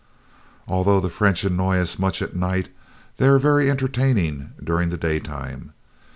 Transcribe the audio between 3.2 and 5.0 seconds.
are very entertaining during the